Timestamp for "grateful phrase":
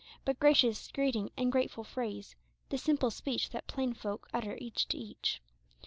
1.51-2.35